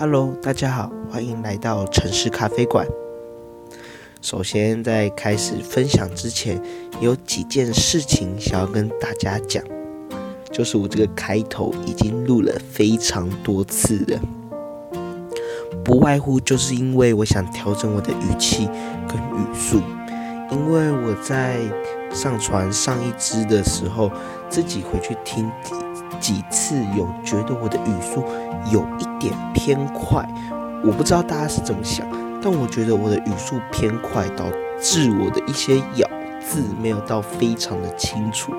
[0.00, 2.86] Hello，大家好，欢迎来到城市咖啡馆。
[4.22, 6.62] 首先，在开始分享之前，
[7.00, 9.60] 有几件事情想要跟大家讲，
[10.52, 14.20] 就是我这个开头已经录了非常多次了，
[15.84, 18.68] 不外乎就是因为我想调整我的语气
[19.08, 19.82] 跟语速，
[20.52, 21.58] 因为我在
[22.12, 24.12] 上传上一支的时候，
[24.48, 25.50] 自己回去听
[26.20, 28.24] 几次，有觉得我的语速
[28.70, 30.26] 有一点偏快，
[30.84, 32.06] 我不知道大家是怎么想。
[32.40, 34.44] 但我觉得我的语速偏快，导
[34.80, 36.08] 致我的一些咬
[36.40, 38.52] 字没有到非常的清楚，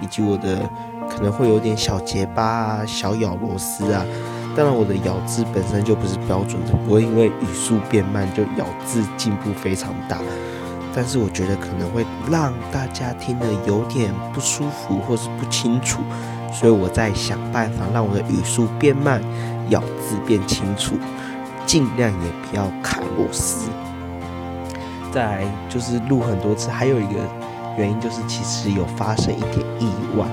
[0.00, 0.68] 以及我的
[1.10, 4.04] 可能会有点小结巴啊、小咬螺丝啊。
[4.56, 10.18] 当然，我的咬字本身就不是标准的，不会因为语速变慢就咬字进步非常大。
[10.94, 16.00] 但是我觉得可能会让大家听得有点不舒服或是不清楚，
[16.52, 19.22] 所以我在想办法让我的语速变慢，
[19.68, 20.94] 咬字变清楚。
[21.66, 23.68] 尽量也不要卡螺丝。
[25.12, 27.20] 再来就是录很多次，还有一个
[27.76, 30.26] 原因就是其实有发生一点意外。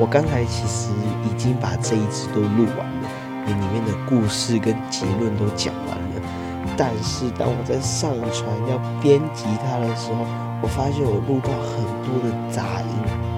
[0.00, 0.90] 我刚才其实
[1.24, 3.08] 已经把这一支都录完了，
[3.46, 6.74] 连里面的故事跟结论都讲完了。
[6.76, 10.26] 但是当我在上传要编辑它的时候，
[10.60, 13.29] 我发现我录到很多的杂音。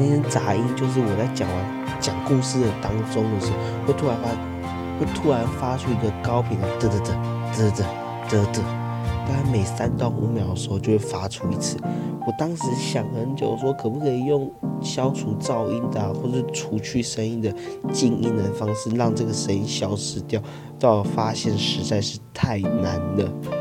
[0.00, 4.50] 那些杂音就是我在讲完讲故事的当中的时候，会突然发。
[5.00, 7.14] 会突然发出一个高频的嘚嘚嘚
[7.54, 7.86] 嘚嘚
[8.28, 8.60] 嘚嘚，
[9.26, 11.78] 大概每三到五秒的时候就会发出一次。
[12.26, 17.50] 我当时想很久，说可不可以用消除噪音的，或者除去声音的
[17.90, 20.38] 静音的方式，让这个声音消失掉。
[20.78, 23.59] 但我发现实在是太难了。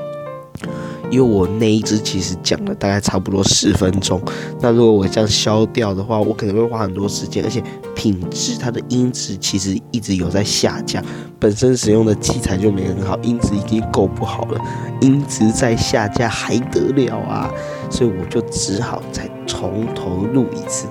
[1.10, 4.22] 因为我那一支其实讲了大概差不多十分钟，
[4.62, 7.64] 那如果我这样消掉的话，我可能会花很多时间，而且
[7.96, 11.04] 品质它的音质其实一直有在下降，
[11.40, 14.62] 本身使用的器材就没很好，音质已经够不好了，
[15.02, 17.52] 音质在下降还得了啊？
[17.90, 20.88] 所以我就只好再从头录一次，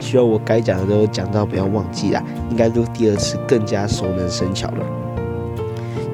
[0.00, 5.01] 希望我该讲的都讲到，不要忘记啦，应该录第二次更加熟能生巧了。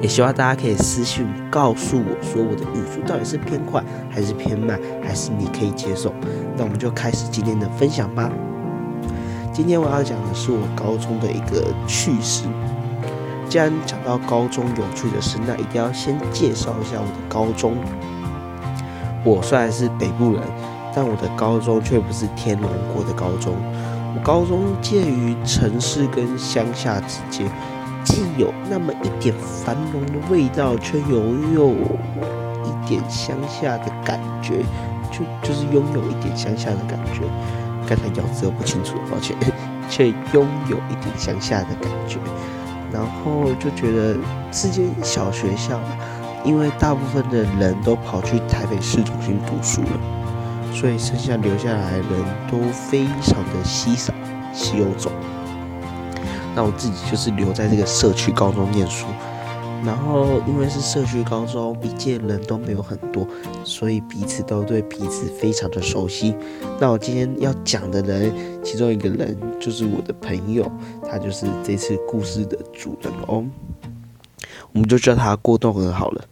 [0.01, 6.13] 也希望大家可以私信告诉我说我的语速到底是偏快还是偏慢，还是你可以接受。
[6.55, 8.31] 那我们就开始今天的分享吧。
[9.51, 12.45] 今天我要讲的是我高中的一个趣事。
[13.49, 17.75] 既然讲到高中有趣的事，那一定要先介绍一下我的高中。
[19.25, 20.41] 我虽然是北部人，
[20.95, 23.53] 但我的高中却不是天龙国的高中。
[24.15, 27.51] 我高中介于城市跟乡下之间。
[28.09, 31.69] 既有那么一点繁荣的味道，却拥有
[32.65, 34.65] 一点乡下的感觉，
[35.11, 37.21] 就就是拥有一点乡下的感觉。
[37.87, 39.37] 刚才咬字又不清楚，抱歉，
[39.91, 42.17] 却拥有一点乡下的感觉。
[42.91, 44.17] 然后就觉得
[44.51, 45.79] 是间小学校，
[46.43, 54.11] 因为大部分的人都跑去台北市中心读书了，所以剩下留下来的人都非常的稀少、
[54.51, 55.11] 稀有种。
[56.59, 59.05] 那我自己就是留在这个社区高中念书，
[59.81, 63.25] 然后因为是社区高中，一届人都没有很多，
[63.63, 66.35] 所以彼此都对彼此非常的熟悉。
[66.77, 70.69] 那我今天要讲的人，其中一个人就是我的朋友，
[71.09, 73.49] 他就是这次故事的主人公，
[74.73, 76.25] 我们就叫他过动儿好了。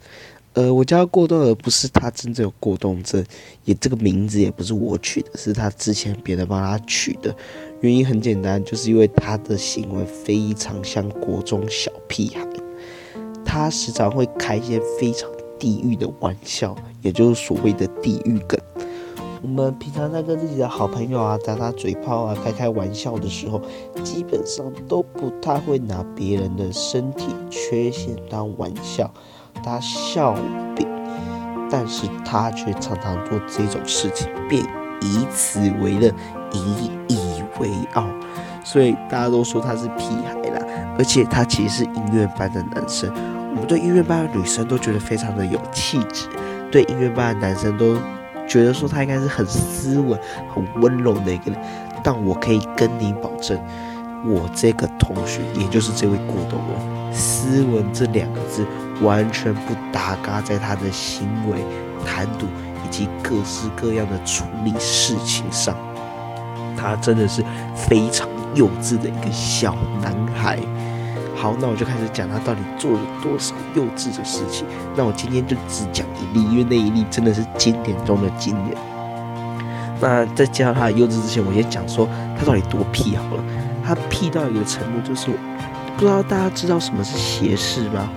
[0.58, 3.24] 呃，我叫他过动儿，不是他真正有过动症，
[3.64, 7.36] 也这个名字也不是我取的，是他之前别人帮他取的。
[7.82, 12.44] 原因很简单，就是因为他的行为非常像国中小屁孩，
[13.46, 15.30] 他时常会开一些非常
[15.60, 18.60] 地狱的玩笑，也就是所谓的地狱梗。
[19.44, 23.62] 我们平常在跟自己的好朋友啊打打嘴炮啊开开玩笑的时候，
[24.04, 29.14] 基本上都不太会拿别人的身体缺陷当玩笑，
[29.64, 30.36] 他笑
[30.76, 30.88] 柄，
[31.70, 34.64] 但是他却常常做这种事情，便
[35.02, 36.14] 以此为乐，
[36.54, 37.38] 以以。
[37.60, 38.06] 为傲，
[38.64, 40.64] 所以大家都说他是屁孩啦。
[40.96, 43.12] 而且他其实是音乐班的男生，
[43.50, 46.28] 我们对音乐班的女生都觉得非常的有气质，
[46.72, 47.98] 对音乐班的男生都
[48.48, 50.20] 觉得说他应该是很斯文、
[50.54, 51.60] 很温柔的一个人。
[52.04, 53.60] 但我可以跟你保证，
[54.24, 58.64] 我这个同学，也就是这位古董人，斯文这两个字
[59.02, 61.58] 完全不搭嘎在他的行为、
[62.06, 62.46] 谈吐
[62.86, 65.76] 以及各式各样的处理事情上。
[66.76, 67.44] 他真的是
[67.76, 70.60] 非常幼稚的一个小男孩。
[71.36, 74.66] 好，那我就开始讲他到底做了多少幼稚的事情。
[74.96, 78.76] 那我今天就只讲一例，因为那一例真的是经典中的经典。
[80.00, 82.08] 那在介绍他的幼稚之前，我先讲说
[82.38, 83.44] 他到底多屁好了。
[83.86, 85.28] 他屁到一个程度，就是
[85.96, 88.10] 不知道大家知道什么是斜视吗？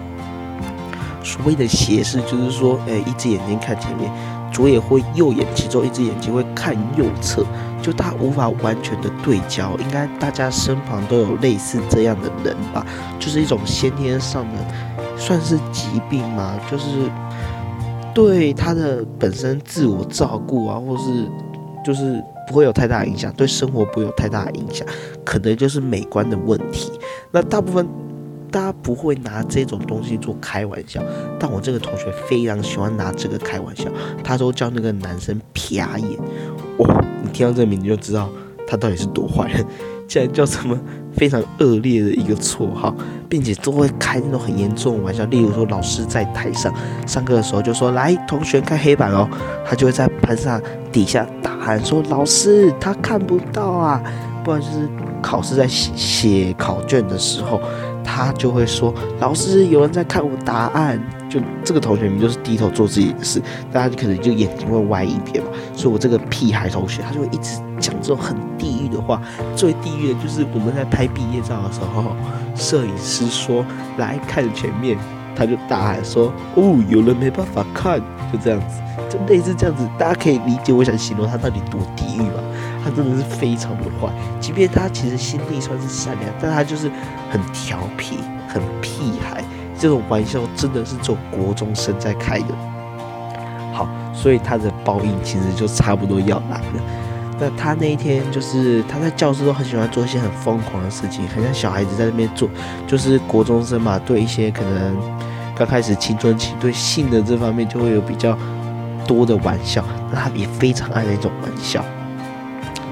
[1.31, 4.11] 所谓的斜视就是说，哎，一只眼睛看前面，
[4.53, 7.47] 左眼或右眼其中一只眼睛会看右侧，
[7.81, 9.77] 就他无法完全的对焦。
[9.79, 12.85] 应该大家身旁都有类似这样的人吧？
[13.21, 16.59] 就是一种先天上的，算是疾病吗？
[16.69, 17.09] 就是
[18.13, 21.31] 对他的本身自我照顾啊，或是
[21.85, 24.85] 就是不会有太大影响，对生活不会有太大影响，
[25.25, 26.91] 可能就是美观的问题。
[27.31, 27.89] 那大部分。
[28.51, 31.03] 大家不会拿这种东西做开玩笑，
[31.39, 33.85] 但我这个同学非常喜欢拿这个开玩笑。
[34.25, 36.19] 他都叫那个男生撇眼，
[36.79, 37.05] 哇！
[37.23, 38.29] 你听到这个名字就知道
[38.67, 39.65] 他到底是多坏人，
[40.09, 40.79] 竟然叫什么
[41.13, 42.95] 非常恶劣的一个绰号，
[43.29, 45.25] 并且都会开那种很严重的玩笑。
[45.27, 46.73] 例如说，老师在台上
[47.07, 49.29] 上课的时候就说：“来，同学看黑板哦。”
[49.65, 50.61] 他就会在班上
[50.91, 54.03] 底下大喊说：“老师，他看不到啊！”
[54.43, 54.89] 不然就是
[55.21, 57.61] 考试在写考卷的时候。
[58.25, 61.01] 他就会说：“老师，有人在看我答案。”
[61.31, 63.41] 就这个同学你就是低头做自己的事，
[63.73, 65.51] 大家可能就眼睛会歪一边嘛。
[65.77, 69.23] 所以我这个屁孩同学，他就会一直讲这种很地狱的话。
[69.55, 72.17] 最地狱的就是我们在拍毕业照的时候，
[72.57, 73.65] 摄影师说
[73.97, 74.99] ：“来看前面。”
[75.37, 78.01] 他就大喊说：“哦，有人没办法看。”
[78.33, 82.43] 就这样子，就类似这样子，大家可以理解我想形容他到底多地狱吧？
[82.95, 86.91] 真的是非常的坏，即便他其实心地算是善良，但他就是
[87.31, 89.43] 很调皮、很屁孩。
[89.79, 92.55] 这种玩笑真的是只有国中生在开的。
[93.73, 96.83] 好，所以他的报应其实就差不多要来了。
[97.39, 102.47] 那他那一天就是他在教室都很喜欢做一些很疯狂的事情，很像小孩子在那边做，
[102.87, 104.95] 就是国中生嘛，对一些可能
[105.57, 108.37] 刚开始青春期对性的这方面就会有比较
[109.07, 109.83] 多的玩笑。
[110.13, 111.83] 那他也非常爱那种玩笑。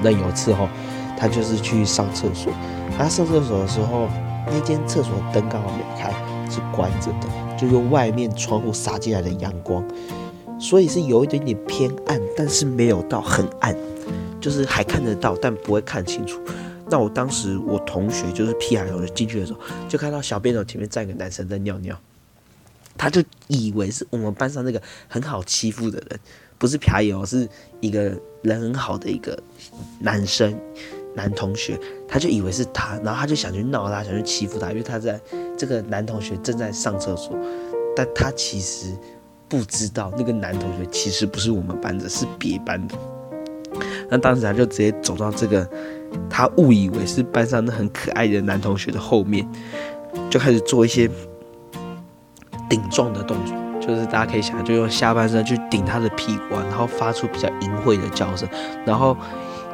[0.01, 0.69] 那有一次哈，
[1.17, 2.51] 他就是去上厕所，
[2.97, 4.07] 他上厕所的时候，
[4.47, 6.11] 那间厕所灯刚好没开，
[6.49, 9.85] 是关着的，就用外面窗户洒进来的阳光，
[10.59, 13.75] 所以是有一点点偏暗，但是没有到很暗，
[14.39, 16.39] 就是还看得到，但不会看清楚。
[16.89, 21.95] 那我当时我同学就是屁孩同学进去的时候，就看到小便斗前面站一个男生在尿尿，
[22.97, 26.19] 他就以为是我们班上那个很好欺负的人。
[26.59, 28.11] 不是便宜哦，是一个
[28.43, 29.35] 人很好的一个
[29.99, 30.53] 男生，
[31.15, 35.19] 男同学，他就以为是他，然后他就想去闹他，想去欺负他，因为他在
[35.57, 37.35] 这个男同学正在上厕所，
[37.95, 38.93] 但他其实
[39.47, 42.95] 不知道那个男同学其实不是我们班的，是别班的。
[44.09, 45.67] 那当时他就直接走到这个
[46.29, 49.47] 他误以为是班上那很可爱的男同学的后面，
[50.29, 51.09] 就开始做一些
[52.69, 53.55] 顶撞的动作。
[53.89, 58.47] 就是大家可以想，就用下半身去顶他的屁股啊，然后发出比较淫秽的叫声，
[58.85, 59.17] 然后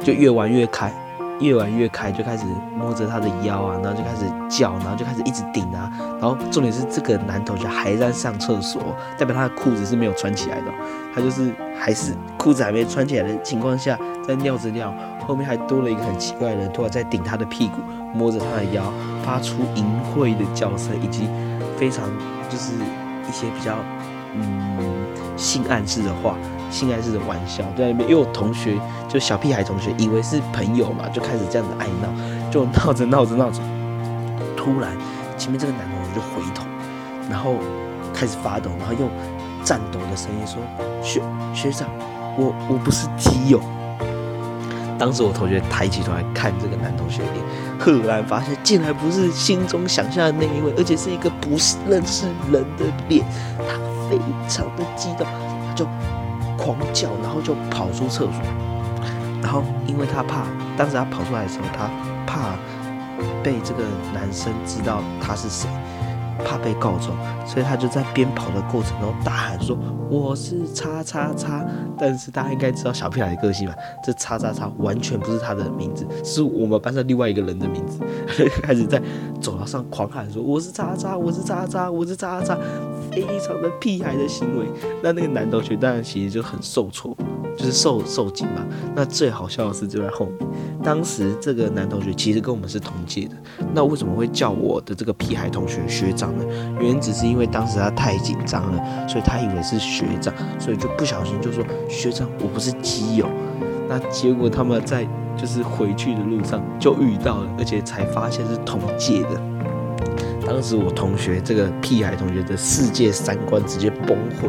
[0.02, 0.92] 就越玩越开，
[1.40, 8.82] 越玩越开，就开始摸着他的腰啊，然后就开始叫，然后就开始一直顶啊，然后重点是这个男同学还在上厕所，
[9.18, 10.72] 代表他的裤子是没有穿起来的，
[11.14, 14.92] 他就是还是裤子还没穿起来的情况下在尿着尿，
[15.26, 17.82] 后面还多了一个很奇怪的人，突然在顶他的屁股，
[18.14, 18.82] 摸着他的腰，
[19.22, 19.84] 发出淫
[20.14, 21.28] 秽的叫声，以及
[21.76, 22.08] 非常
[22.48, 22.72] 就是
[23.28, 23.76] 一些比较。
[24.38, 24.76] 嗯，
[25.34, 26.36] 性暗示的话，
[26.70, 33.62] 性暗示的玩笑在那边，因为我同学就小屁孩同学，以为是朋友嘛，就开始这样子爱闹，就闹着闹着闹着，
[34.54, 34.92] 突然
[35.38, 36.66] 前面这个男同学就回头，
[37.30, 37.54] 然后
[38.12, 39.08] 开始发抖，然后用
[39.64, 40.60] 颤抖的声音说
[41.02, 41.22] ：“学
[41.54, 41.88] 学长，
[42.36, 43.58] 我我不是基友。”
[44.98, 47.44] 当时我同学抬起头来看这个男同学脸，
[47.78, 53.24] 赫然发现竟然不是心中想象的那一位，而且是一个不是认识人的脸。
[53.58, 55.26] 他非常的激动，
[55.68, 55.86] 他就
[56.56, 58.40] 狂叫，然后就跑出厕所。
[59.42, 61.90] 然后因为他怕，当时他跑出来的时候，他
[62.26, 62.56] 怕
[63.42, 65.68] 被这个男生知道他是谁。
[66.44, 69.76] 怕被告状，所以他就在边跑的过程中大喊说
[70.10, 71.64] ：“我是叉叉叉。”
[71.98, 73.74] 但是大家应该知道小屁孩的个性吧？
[74.04, 77.98] 这叉叉叉完全不是他的名字，是我们班上另外一个人的名字。
[78.62, 79.00] 开始在
[79.40, 82.58] 走廊上狂喊说：“我是叉叉，我是叉叉，我是叉叉。”
[83.12, 84.66] 非常的屁孩的行为。
[85.02, 87.16] 那那个男同学当然其实就很受挫。
[87.56, 88.64] 就是受受惊嘛。
[88.94, 90.48] 那最好笑的是就在后面，
[90.82, 93.36] 当时这个男同学其实跟我们是同届的，
[93.74, 96.44] 那为什么会叫我的这个屁孩同学学长呢？
[96.80, 103.26] 原因只是因为当时他太紧张了，所以他以为是学长，所以就不小心就说学长，我不是基友。
[103.88, 109.40] 那结果他们在就是回去的路上就遇到了，而且才发现是同届的。
[110.46, 114.48] 当时我同学这个屁孩同学的世界三观直接崩溃。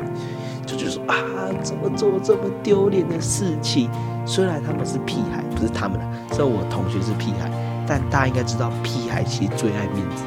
[0.68, 1.16] 就就说啊，
[1.64, 3.90] 怎么做这么丢脸的事情？
[4.26, 6.06] 虽然他们是屁孩，不是他们的，
[6.36, 7.50] 虽然我同学是屁孩，
[7.88, 10.24] 但大家应该知道，屁孩其实最爱面子，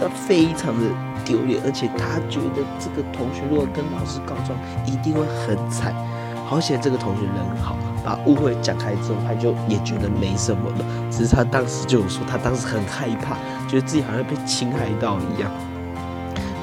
[0.00, 0.86] 他非常的
[1.22, 5.94] 丢脸，而且他觉得这个同学如果跟老师告状，一定会很惨。
[6.46, 10.84] 好险这个同学人好，把误会讲开之后，他就也觉得没什么了。
[11.10, 13.36] 只是他当时就有说，他当时很害怕，
[13.68, 15.50] 觉得自己好像被侵害到一样。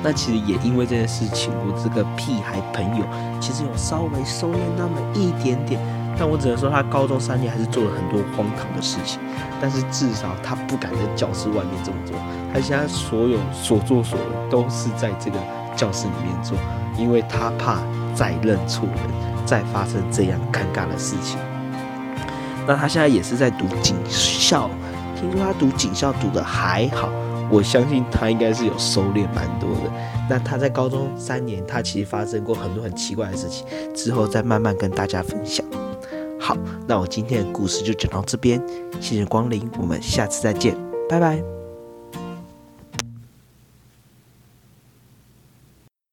[0.01, 3.05] 那其实也因为这件事情，我这个屁孩朋友
[3.39, 5.79] 其实有稍微收敛那么一点点。
[6.17, 9.19] 但我只能说，他高中三年还是做了很多荒唐的事情。
[9.61, 12.15] 但是至少他不敢在教室外面这么做，
[12.53, 15.37] 他现在所有所作所为都是在这个
[15.77, 16.57] 教室里面做，
[16.97, 17.79] 因为他怕
[18.13, 21.39] 再认错人，再发生这样尴尬的事情。
[22.67, 24.69] 那他现在也是在读警校，
[25.15, 27.09] 听说他读警校读的还好，
[27.51, 29.91] 我相信他应该是有收敛蛮多的。
[30.29, 35.65] 那他在高中三年，他其实发生过很多很奇怪的事情，之后再慢慢跟大家分享。
[36.39, 36.55] 好，
[36.87, 38.61] 那我今天的故事就讲到这边，
[39.01, 40.75] 谢谢光临，我们下次再见，
[41.09, 41.58] 拜拜。